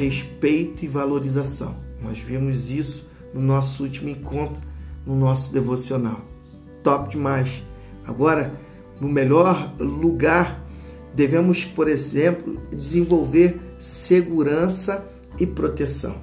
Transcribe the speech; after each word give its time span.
respeito 0.00 0.82
e 0.82 0.88
valorização. 0.88 1.76
Nós 2.02 2.18
vimos 2.18 2.70
isso 2.70 3.06
no 3.34 3.40
nosso 3.40 3.82
último 3.82 4.08
encontro, 4.08 4.62
no 5.06 5.14
nosso 5.14 5.52
devocional. 5.52 6.22
Top 6.82 7.10
demais! 7.10 7.62
Agora, 8.06 8.58
no 8.98 9.08
melhor 9.08 9.74
lugar, 9.78 10.64
devemos, 11.14 11.64
por 11.64 11.86
exemplo, 11.86 12.58
desenvolver 12.72 13.60
segurança 13.78 15.06
e 15.38 15.46
proteção. 15.46 16.16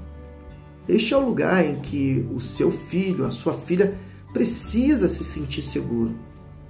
Este 0.89 1.13
é 1.13 1.17
o 1.17 1.25
lugar 1.25 1.63
em 1.63 1.75
que 1.75 2.27
o 2.33 2.39
seu 2.39 2.71
filho, 2.71 3.25
a 3.25 3.31
sua 3.31 3.53
filha, 3.53 3.95
precisa 4.33 5.07
se 5.07 5.23
sentir 5.23 5.61
seguro, 5.61 6.15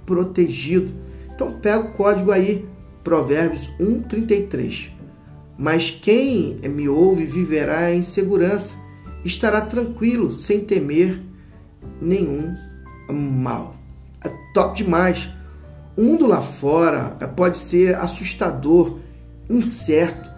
protegido. 0.04 0.92
Então 1.34 1.58
pega 1.58 1.80
o 1.80 1.92
código 1.92 2.30
aí, 2.30 2.66
Provérbios 3.02 3.70
1:33. 3.80 4.97
Mas 5.58 5.90
quem 5.90 6.54
me 6.68 6.88
ouve 6.88 7.24
viverá 7.24 7.92
em 7.92 8.00
segurança, 8.00 8.76
estará 9.24 9.60
tranquilo, 9.60 10.30
sem 10.30 10.60
temer 10.60 11.20
nenhum 12.00 12.56
mal. 13.12 13.74
É 14.24 14.30
top 14.54 14.76
demais. 14.76 15.28
O 15.96 16.02
mundo 16.02 16.26
lá 16.26 16.40
fora 16.40 17.16
pode 17.34 17.58
ser 17.58 17.96
assustador, 17.96 19.00
incerto, 19.50 20.30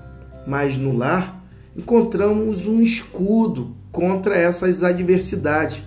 mas 0.47 0.79
no 0.79 0.97
lar 0.97 1.45
encontramos 1.77 2.67
um 2.67 2.81
escudo 2.81 3.77
contra 3.93 4.35
essas 4.39 4.83
adversidades. 4.83 5.83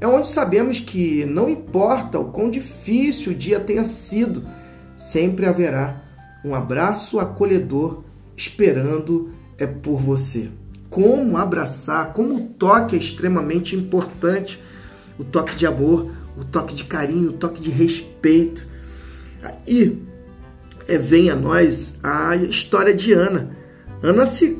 É 0.00 0.06
onde 0.06 0.28
sabemos 0.28 0.78
que 0.78 1.24
não 1.24 1.48
importa 1.48 2.20
o 2.20 2.26
quão 2.26 2.48
difícil 2.48 3.32
o 3.32 3.34
dia 3.34 3.58
tenha 3.58 3.82
sido, 3.82 4.44
sempre 4.96 5.46
haverá 5.46 6.00
um 6.44 6.54
abraço 6.54 7.18
acolhedor 7.18 8.04
esperando 8.38 9.32
é 9.58 9.66
por 9.66 10.00
você. 10.00 10.48
Como 10.88 11.36
abraçar, 11.36 12.12
como 12.12 12.36
o 12.36 12.40
toque 12.40 12.94
é 12.94 12.98
extremamente 12.98 13.74
importante, 13.74 14.62
o 15.18 15.24
toque 15.24 15.56
de 15.56 15.66
amor, 15.66 16.12
o 16.38 16.44
toque 16.44 16.72
de 16.72 16.84
carinho, 16.84 17.30
o 17.30 17.32
toque 17.32 17.60
de 17.60 17.68
respeito. 17.68 18.66
E 19.66 19.98
é, 20.86 20.96
vem 20.96 21.30
a 21.30 21.36
nós 21.36 21.96
a 22.02 22.36
história 22.36 22.94
de 22.94 23.12
Ana. 23.12 23.50
Ana 24.00 24.24
se 24.24 24.56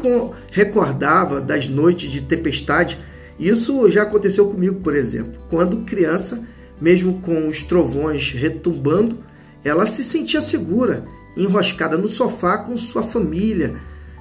recordava 0.51 1.41
das 1.41 1.69
noites 1.69 2.11
de 2.11 2.21
tempestade. 2.21 2.99
Isso 3.39 3.89
já 3.91 4.03
aconteceu 4.03 4.49
comigo, 4.49 4.81
por 4.81 4.97
exemplo. 4.97 5.41
Quando 5.49 5.85
criança, 5.85 6.43
mesmo 6.81 7.21
com 7.21 7.49
os 7.49 7.63
trovões 7.63 8.33
retumbando, 8.33 9.21
ela 9.65 9.87
se 9.87 10.03
sentia 10.03 10.43
segura, 10.43 11.05
enroscada 11.39 11.97
no 11.97 12.09
sofá 12.09 12.59
com 12.59 12.77
sua 12.77 13.03
família, 13.03 13.77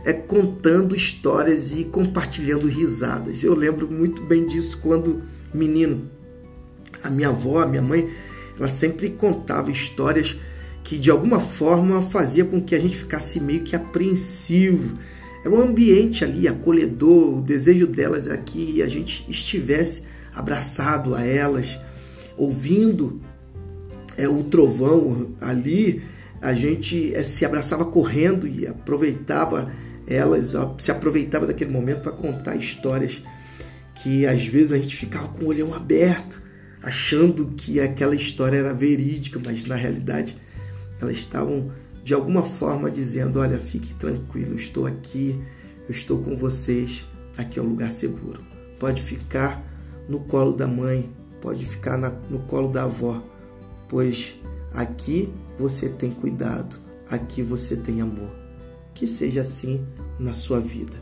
é, 0.06 0.14
contando 0.14 0.96
histórias 0.96 1.76
e 1.76 1.84
compartilhando 1.84 2.68
risadas. 2.68 3.44
Eu 3.44 3.56
lembro 3.56 3.92
muito 3.92 4.22
bem 4.22 4.46
disso 4.46 4.80
quando 4.82 5.22
menino. 5.54 6.10
A 7.04 7.10
minha 7.10 7.30
avó, 7.30 7.62
a 7.62 7.68
minha 7.68 7.82
mãe, 7.82 8.10
ela 8.58 8.70
sempre 8.70 9.10
contava 9.10 9.72
histórias 9.72 10.36
que 10.84 10.98
de 10.98 11.12
alguma 11.12 11.40
forma 11.40 12.02
fazia 12.02 12.46
com 12.46 12.62
que 12.62 12.74
a 12.74 12.80
gente 12.80 12.98
ficasse 12.98 13.40
meio 13.40 13.64
que 13.64 13.76
apreensivo. 13.76 14.98
É 15.44 15.50
um 15.50 15.62
ambiente 15.62 16.24
ali 16.24 16.48
acolhedor, 16.48 17.40
o 17.40 17.42
desejo 17.42 17.88
delas 17.88 18.28
é 18.28 18.38
que 18.38 18.82
a 18.82 18.88
gente 18.88 19.26
estivesse 19.30 20.04
abraçado 20.34 21.16
a 21.16 21.24
elas, 21.26 21.78
ouvindo 22.38 23.20
é, 24.16 24.28
o 24.30 24.44
trovão 24.44 25.36
ali, 25.42 26.02
a 26.42 26.54
gente 26.54 27.14
é, 27.14 27.24
se 27.24 27.46
abraçava 27.46 27.86
correndo 27.86 28.48
e 28.48 28.68
aproveitava 28.68 29.72
elas, 30.08 30.54
se 30.78 30.92
aproveitava 30.92 31.46
daquele 31.46 31.72
momento 31.72 32.02
para 32.02 32.12
contar 32.12 32.56
histórias 32.56 33.22
que 34.02 34.26
às 34.26 34.46
vezes 34.46 34.72
a 34.72 34.78
gente 34.78 34.96
ficava 34.96 35.28
com 35.28 35.46
o 35.46 35.48
olhão 35.48 35.74
aberto, 35.74 36.42
achando 36.82 37.48
que 37.58 37.80
aquela 37.80 38.16
história 38.16 38.58
era 38.58 38.74
verídica, 38.74 39.42
mas 39.44 39.66
na 39.66 39.76
realidade 39.76 40.38
elas 41.02 41.18
estavam 41.18 41.72
de 42.04 42.14
alguma 42.14 42.44
forma 42.44 42.90
dizendo: 42.90 43.40
Olha, 43.40 43.60
fique 43.60 43.94
tranquilo, 43.96 44.54
eu 44.54 44.58
estou 44.58 44.86
aqui, 44.86 45.40
eu 45.90 45.94
estou 45.94 46.20
com 46.20 46.38
vocês, 46.38 47.06
aqui 47.38 47.60
é 47.60 47.62
um 47.62 47.68
lugar 47.68 47.92
seguro. 47.92 48.40
Pode 48.80 49.02
ficar 49.02 49.62
no 50.08 50.22
colo 50.22 50.54
da 50.54 50.68
mãe, 50.68 51.10
pode 51.42 51.66
ficar 51.66 51.98
na, 51.98 52.10
no 52.30 52.40
colo 52.40 52.72
da 52.72 52.84
avó, 52.84 53.22
pois 53.90 54.36
aqui 54.74 55.30
você 55.58 55.90
tem 55.90 56.12
cuidado, 56.12 56.78
aqui 57.10 57.42
você 57.42 57.76
tem 57.76 58.02
amor. 58.02 58.36
Que 58.94 59.06
seja 59.06 59.42
assim 59.42 59.86
na 60.20 60.34
sua 60.34 60.60
vida, 60.60 60.96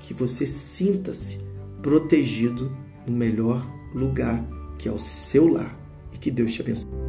que 0.00 0.14
você 0.14 0.46
sinta-se 0.46 1.38
protegido 1.82 2.70
no 3.06 3.12
melhor 3.12 3.66
lugar 3.92 4.44
que 4.82 4.88
é 4.88 4.92
o 4.92 4.98
seu 4.98 5.46
lar 5.46 5.78
e 6.12 6.18
que 6.18 6.30
Deus 6.30 6.52
te 6.52 6.60
abençoe. 6.60 7.01